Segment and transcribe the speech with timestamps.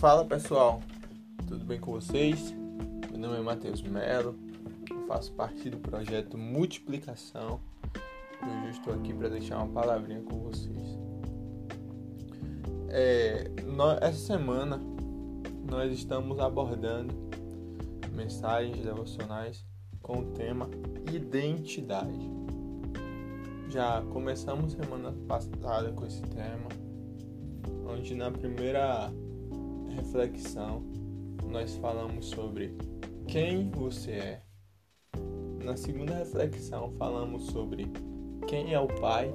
[0.00, 0.80] Fala pessoal,
[1.46, 2.54] tudo bem com vocês?
[3.10, 4.34] Meu nome é Matheus Melo,
[4.90, 7.60] eu faço parte do projeto Multiplicação
[8.42, 10.98] e hoje eu estou aqui para deixar uma palavrinha com vocês.
[12.88, 14.80] É, nós, essa semana
[15.70, 17.14] nós estamos abordando
[18.14, 19.66] mensagens devocionais
[20.00, 20.70] com o tema
[21.12, 22.30] identidade.
[23.68, 26.70] Já começamos semana passada com esse tema,
[27.86, 29.12] onde na primeira
[29.90, 30.82] reflexão
[31.50, 32.76] nós falamos sobre
[33.26, 34.42] quem você é.
[35.64, 37.90] Na segunda reflexão falamos sobre
[38.46, 39.32] quem é o Pai.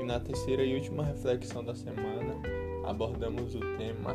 [0.00, 2.36] E na terceira e última reflexão da semana
[2.84, 4.14] abordamos o tema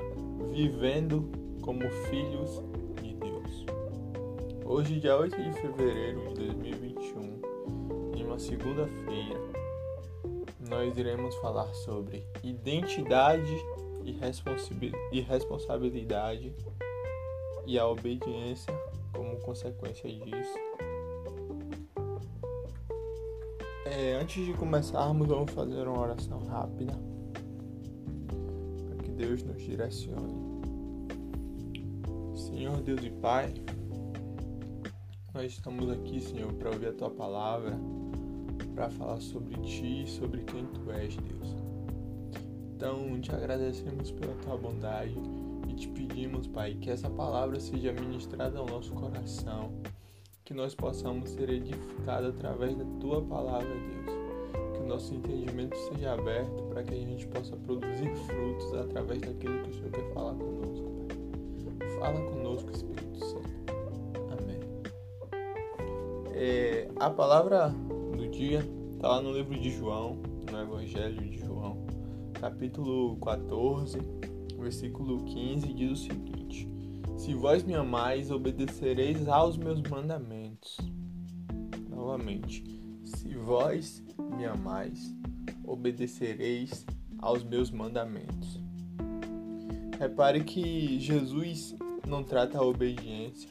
[0.52, 1.30] Vivendo
[1.62, 2.62] como Filhos
[3.02, 3.66] de Deus.
[4.66, 7.42] Hoje, dia 8 de fevereiro de 2021,
[8.18, 9.42] em uma segunda-feira,
[10.70, 13.56] nós iremos falar sobre identidade
[14.06, 16.54] e responsabilidade
[17.66, 18.74] e a obediência
[19.12, 20.60] como consequência disso.
[23.86, 26.94] É, antes de começarmos, vamos fazer uma oração rápida
[28.88, 30.46] para que Deus nos direcione.
[32.36, 33.54] Senhor Deus e Pai,
[35.34, 37.78] nós estamos aqui, Senhor, para ouvir a Tua palavra,
[38.74, 41.65] para falar sobre Ti e sobre quem Tu és, Deus.
[42.76, 45.16] Então, te agradecemos pela tua bondade
[45.70, 49.72] e te pedimos, Pai, que essa palavra seja ministrada ao nosso coração,
[50.44, 54.74] que nós possamos ser edificados através da tua palavra, Deus.
[54.74, 59.64] Que o nosso entendimento seja aberto para que a gente possa produzir frutos através daquilo
[59.64, 61.90] que o Senhor quer falar conosco, Pai.
[61.98, 63.50] Fala conosco, Espírito Santo.
[64.38, 64.60] Amém.
[66.34, 70.18] É, a palavra do dia está lá no livro de João,
[70.52, 71.55] no Evangelho de João
[72.40, 73.98] capítulo 14,
[74.58, 76.70] versículo 15, diz o seguinte:
[77.18, 80.78] Se vós me amais, obedecereis aos meus mandamentos.
[81.90, 82.64] Novamente,
[83.04, 84.04] se vós
[84.38, 85.16] me amais,
[85.64, 86.86] obedecereis
[87.20, 88.60] aos meus mandamentos.
[90.00, 91.76] Repare que Jesus
[92.08, 93.50] não trata a obediência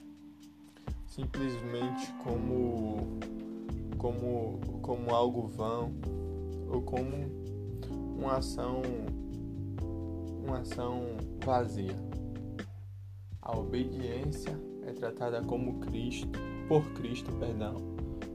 [1.06, 3.19] simplesmente como
[3.97, 5.92] como como algo vão
[6.69, 7.44] ou como
[8.16, 8.82] uma ação
[10.44, 11.02] uma ação
[11.44, 11.97] vazia.
[13.41, 16.38] A obediência é tratada como Cristo,
[16.69, 17.76] por Cristo, perdão,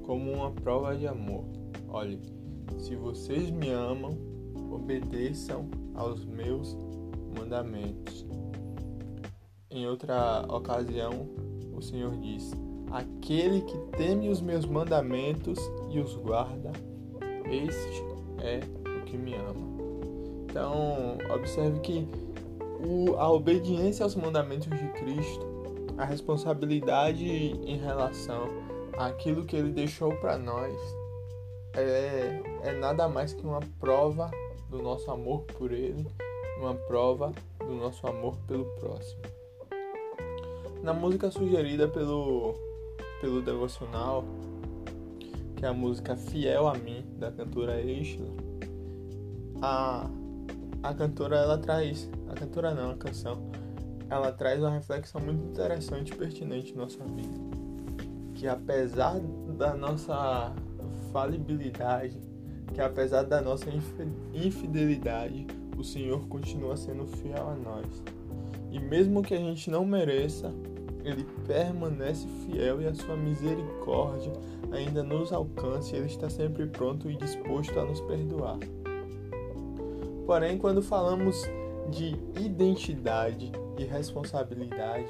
[0.03, 1.45] como uma prova de amor.
[1.88, 2.19] Olhe,
[2.78, 4.18] se vocês me amam,
[4.72, 6.75] obedeçam aos meus
[7.38, 8.25] mandamentos.
[9.69, 11.29] Em outra ocasião,
[11.73, 12.51] o Senhor diz:
[12.91, 15.59] Aquele que teme os meus mandamentos
[15.91, 16.72] e os guarda,
[17.50, 18.03] este
[18.44, 18.59] é
[19.00, 19.69] o que me ama.
[20.50, 22.08] Então, observe que
[22.80, 25.46] o, a obediência aos mandamentos de Cristo,
[25.98, 28.48] a responsabilidade em relação
[28.98, 30.76] àquilo que ele deixou para nós,
[31.76, 34.32] é, é nada mais que uma prova
[34.70, 36.08] do nosso amor por ele,
[36.60, 39.22] uma prova do nosso amor pelo próximo.
[40.81, 42.56] Na música sugerida pelo,
[43.22, 44.24] pelo devocional,
[45.56, 48.31] que é a música Fiel a Mim, da cantora Eichler,
[49.62, 50.10] a,
[50.81, 53.50] a cantora ela traz, a cantora não, a canção,
[54.09, 57.40] ela traz uma reflexão muito interessante e pertinente em nossa vida.
[58.34, 59.19] Que apesar
[59.57, 60.53] da nossa
[61.12, 62.18] falibilidade,
[62.73, 63.66] que apesar da nossa
[64.34, 65.45] infidelidade,
[65.78, 68.03] o Senhor continua sendo fiel a nós.
[68.72, 70.53] E mesmo que a gente não mereça,
[71.03, 74.31] ele permanece fiel e a sua misericórdia
[74.72, 78.59] ainda nos alcance, ele está sempre pronto e disposto a nos perdoar.
[80.29, 81.41] Porém, quando falamos
[81.90, 85.09] de identidade e responsabilidade,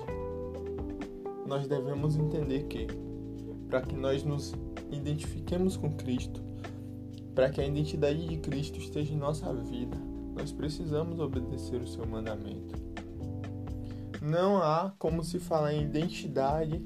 [1.46, 2.88] nós devemos entender que,
[3.69, 4.53] para que nós nos
[4.90, 6.41] identifiquemos com Cristo,
[7.35, 9.97] para que a identidade de Cristo esteja em nossa vida,
[10.38, 12.76] nós precisamos obedecer o seu mandamento.
[14.22, 16.82] Não há como se falar em identidade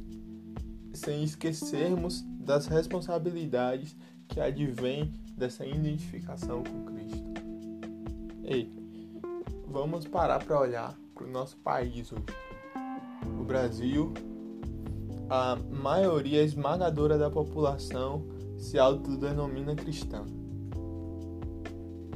[0.92, 3.96] sem esquecermos das responsabilidades
[4.28, 7.33] que advêm dessa identificação com Cristo.
[8.45, 8.69] Ei,
[9.69, 12.25] vamos parar para olhar para o nosso país hoje.
[13.40, 14.13] O Brasil,
[15.30, 18.25] a maioria esmagadora da população
[18.57, 20.25] se autodenomina cristã.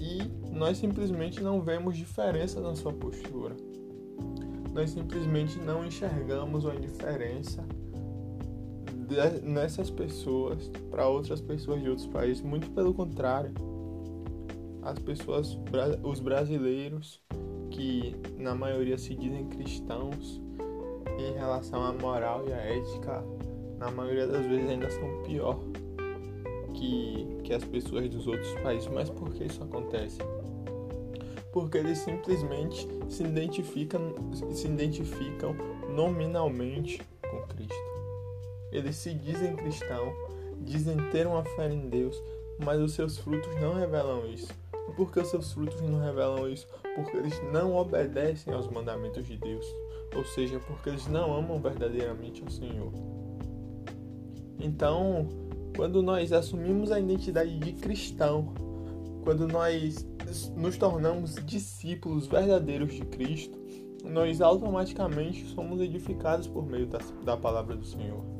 [0.01, 0.21] E
[0.51, 3.55] nós simplesmente não vemos diferença na sua postura.
[4.73, 7.65] Nós simplesmente não enxergamos uma diferença
[9.41, 12.43] nessas pessoas para outras pessoas de outros países.
[12.43, 13.76] Muito pelo contrário
[14.87, 15.57] as pessoas,
[16.01, 17.21] os brasileiros,
[17.69, 20.41] que na maioria se dizem cristãos,
[21.19, 23.21] em relação à moral e à ética,
[23.77, 25.59] na maioria das vezes ainda são pior
[26.73, 28.87] que, que as pessoas dos outros países.
[28.87, 30.19] Mas por que isso acontece?
[31.51, 34.13] Porque eles simplesmente se identificam,
[34.53, 35.53] se identificam
[35.89, 37.75] nominalmente com Cristo.
[38.71, 40.13] Eles se dizem cristão,
[40.61, 42.15] dizem ter uma fé em Deus,
[42.63, 44.66] mas os seus frutos não revelam isso.
[44.87, 46.67] E por que os seus frutos não revelam isso?
[46.95, 49.65] Porque eles não obedecem aos mandamentos de Deus,
[50.15, 52.91] ou seja, porque eles não amam verdadeiramente ao Senhor.
[54.59, 55.27] Então,
[55.75, 58.53] quando nós assumimos a identidade de cristão,
[59.23, 60.07] quando nós
[60.55, 63.57] nos tornamos discípulos verdadeiros de Cristo,
[64.03, 68.36] nós automaticamente somos edificados por meio da, da palavra do Senhor.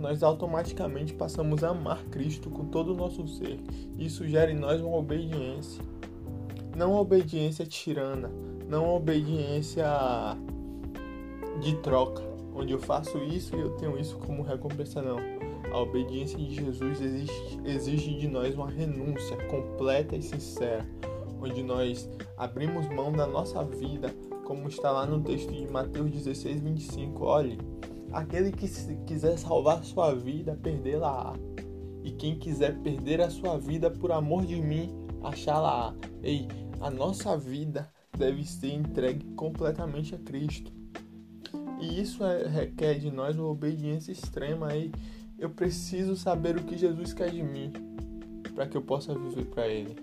[0.00, 3.60] Nós automaticamente passamos a amar Cristo com todo o nosso ser.
[3.98, 5.84] Isso gera em nós uma obediência.
[6.76, 8.30] Não uma obediência tirana,
[8.68, 9.86] não uma obediência
[11.60, 12.22] de troca,
[12.54, 15.18] onde eu faço isso e eu tenho isso como recompensa, não
[15.72, 20.84] a obediência de Jesus exige, exige de nós uma renúncia completa e sincera,
[21.40, 24.14] onde nós abrimos mão da nossa vida,
[24.44, 27.24] como está lá no texto de Mateus 16, 25.
[27.24, 27.58] Olhe,
[28.12, 28.68] aquele que
[29.06, 31.34] quiser salvar sua vida, perdê-la-á.
[32.02, 34.90] E quem quiser perder a sua vida por amor de mim,
[35.22, 35.94] achá-la-á.
[36.22, 36.48] Ei,
[36.80, 40.72] a nossa vida deve ser entregue completamente a Cristo.
[41.80, 44.92] E isso é, requer de nós uma obediência extrema aí
[45.40, 47.72] eu preciso saber o que Jesus quer de mim
[48.54, 49.96] para que eu possa viver para Ele.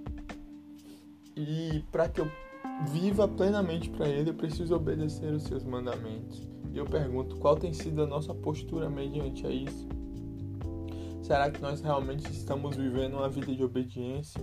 [1.35, 2.27] E para que eu
[2.91, 6.41] viva plenamente para Ele, eu preciso obedecer os seus mandamentos.
[6.77, 9.87] E eu pergunto, qual tem sido a nossa postura mediante a isso?
[11.23, 14.39] Será que nós realmente estamos vivendo uma vida de obediência?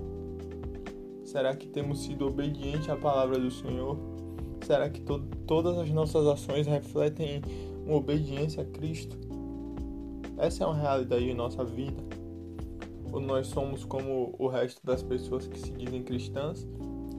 [1.25, 3.97] Será que temos sido obedientes à palavra do Senhor?
[4.67, 7.41] Será que to todas as nossas ações refletem
[7.87, 9.17] uma obediência a Cristo?
[10.37, 12.03] Essa é uma realidade em nossa vida?
[13.13, 16.67] Ou nós somos como o resto das pessoas que se dizem cristãs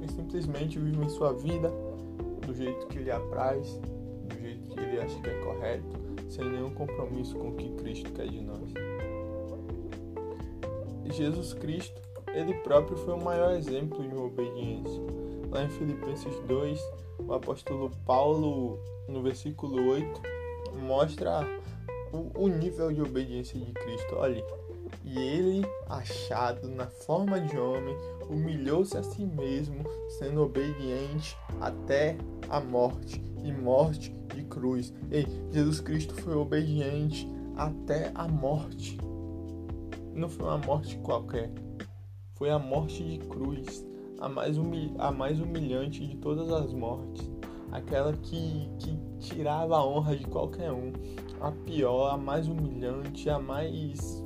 [0.04, 1.72] e simplesmente vivem sua vida
[2.46, 3.80] do jeito que lhe apraz,
[4.46, 5.86] jeito que ele acha que é correto,
[6.30, 8.74] sem nenhum compromisso com o que Cristo quer de nós?
[11.12, 12.02] Jesus Cristo,
[12.34, 15.02] ele próprio foi o maior exemplo de uma obediência.
[15.50, 16.80] Lá em Filipenses 2,
[17.26, 20.22] o apóstolo Paulo, no versículo 8,
[20.82, 21.48] mostra
[22.12, 24.16] o, nível de obediência de Cristo.
[24.16, 24.44] Olha,
[25.04, 27.96] e ele, achado na forma de homem,
[28.30, 29.84] humilhou-se a si mesmo,
[30.18, 32.18] sendo obediente até
[32.50, 34.14] a morte e morte
[34.56, 34.94] cruz.
[35.12, 38.98] Ei, Jesus Cristo foi obediente até a morte.
[40.14, 41.52] Não foi uma morte qualquer,
[42.36, 43.86] foi a morte de cruz,
[44.20, 44.58] a mais,
[44.98, 47.30] a mais humilhante de todas as mortes,
[47.70, 50.94] aquela que, que tirava a honra de qualquer um,
[51.42, 54.24] a pior, a mais humilhante, a mais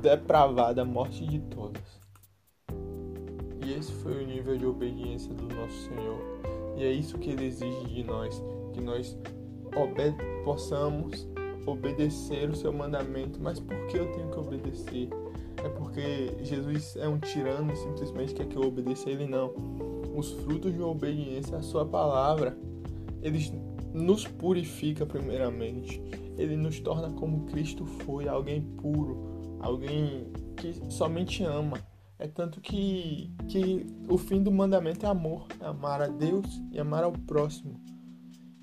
[0.00, 2.00] depravada morte de todas.
[3.66, 6.18] E esse foi o nível de obediência do nosso Senhor.
[6.76, 8.42] E é isso que ele exige de nós,
[8.72, 9.18] que nós
[10.44, 11.28] possamos
[11.66, 13.38] obedecer o seu mandamento.
[13.40, 15.08] Mas por que eu tenho que obedecer?
[15.62, 19.52] É porque Jesus é um tirano e simplesmente quer que eu obedeça ele não.
[20.14, 22.56] Os frutos de obediência à sua palavra,
[23.22, 23.52] eles
[23.92, 26.02] nos purifica primeiramente.
[26.36, 31.78] Ele nos torna como Cristo foi, alguém puro, alguém que somente ama.
[32.18, 36.78] É tanto que, que o fim do mandamento é amor, é amar a Deus e
[36.78, 37.80] amar ao próximo.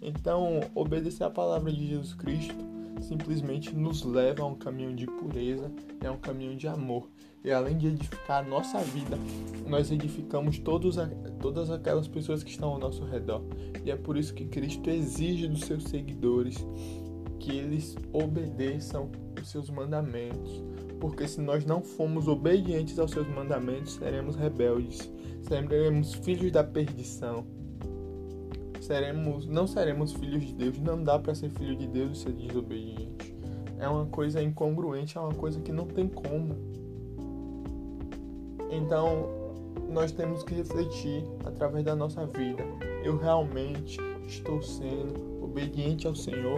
[0.01, 2.55] Então, obedecer a palavra de Jesus Cristo
[3.01, 7.09] simplesmente nos leva a um caminho de pureza, é um caminho de amor.
[7.43, 9.17] E além de edificar a nossa vida,
[9.67, 11.07] nós edificamos todos a,
[11.39, 13.43] todas aquelas pessoas que estão ao nosso redor.
[13.85, 16.57] E é por isso que Cristo exige dos seus seguidores
[17.39, 20.63] que eles obedeçam os seus mandamentos.
[20.99, 25.09] Porque se nós não formos obedientes aos seus mandamentos, seremos rebeldes,
[25.43, 27.45] seremos filhos da perdição.
[28.87, 30.79] Seremos, não seremos filhos de Deus.
[30.79, 33.35] Não dá para ser filho de Deus e ser desobediente.
[33.77, 36.55] É uma coisa incongruente, é uma coisa que não tem como.
[38.71, 39.27] Então,
[39.89, 42.63] nós temos que refletir através da nossa vida.
[43.03, 46.57] Eu realmente estou sendo obediente ao Senhor?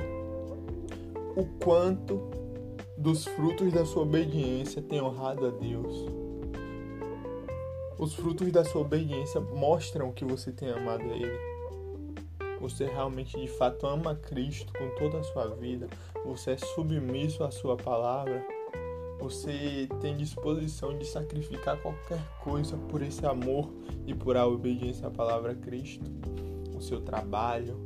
[1.35, 2.29] O quanto
[2.95, 6.05] dos frutos da sua obediência tem honrado a Deus?
[7.97, 11.48] Os frutos da sua obediência mostram que você tem amado a Ele.
[12.59, 15.87] Você realmente de fato ama Cristo com toda a sua vida.
[16.25, 18.45] Você é submisso à sua palavra.
[19.19, 23.69] Você tem disposição de sacrificar qualquer coisa por esse amor
[24.05, 26.05] e por a obediência à palavra Cristo?
[26.75, 27.77] O seu trabalho,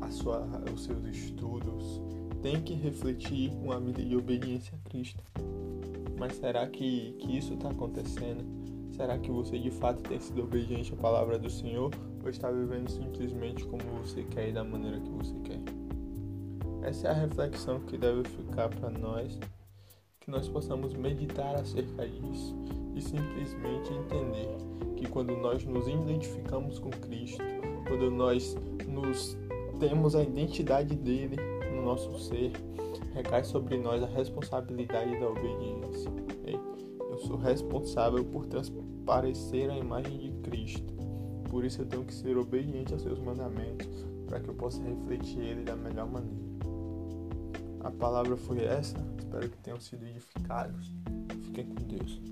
[0.00, 2.00] a sua, os seus estudos,
[2.42, 5.22] tem que refletir uma vida de obediência a Cristo.
[6.18, 8.44] Mas será que, que isso está acontecendo?
[8.92, 11.90] Será que você de fato tem sido obediente à palavra do Senhor
[12.22, 15.60] ou está vivendo simplesmente como você quer e da maneira que você quer?
[16.82, 19.38] Essa é a reflexão que deve ficar para nós,
[20.20, 22.56] que nós possamos meditar acerca disso
[22.94, 24.48] e simplesmente entender
[24.96, 27.42] que quando nós nos identificamos com Cristo,
[27.88, 29.36] quando nós nos
[29.78, 31.36] temos a identidade dele
[31.74, 32.52] no nosso ser,
[33.14, 36.10] recai sobre nós a responsabilidade da obediência.
[37.12, 40.91] Eu sou responsável por transparecer a imagem de Cristo.
[41.52, 43.86] Por isso eu tenho que ser obediente aos seus mandamentos,
[44.26, 46.40] para que eu possa refletir ele da melhor maneira.
[47.80, 48.96] A palavra foi essa.
[49.18, 50.90] Espero que tenham sido edificados.
[51.42, 52.22] Fiquem com Deus.